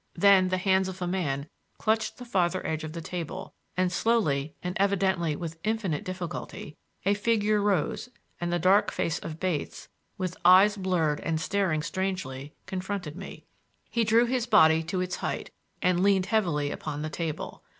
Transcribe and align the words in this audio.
Then 0.15 0.47
the 0.49 0.57
hands 0.57 0.87
of 0.89 0.99
a 1.03 1.05
man 1.05 1.47
clutched 1.77 2.17
the 2.17 2.25
farther 2.25 2.65
edge 2.65 2.83
of 2.83 2.93
the 2.93 3.01
table, 3.03 3.53
and 3.77 3.91
slowly 3.91 4.55
and 4.63 4.75
evidently 4.79 5.35
with 5.35 5.59
infinite 5.63 6.03
difficulty 6.03 6.75
a 7.05 7.13
figure 7.13 7.61
rose 7.61 8.09
and 8.39 8.51
the 8.51 8.57
dark 8.57 8.91
face 8.91 9.19
of 9.19 9.39
Bates, 9.39 9.89
with 10.17 10.35
eyes 10.43 10.75
blurred 10.75 11.19
and 11.19 11.39
staring 11.39 11.83
strangely, 11.83 12.55
confronted 12.65 13.15
me. 13.15 13.45
He 13.91 14.03
drew 14.03 14.25
his 14.25 14.47
body 14.47 14.81
to 14.85 15.01
its 15.01 15.17
height, 15.17 15.51
and 15.83 16.01
leaned 16.01 16.25
heavily 16.25 16.71
upon 16.71 17.03
the 17.03 17.11
table. 17.11 17.63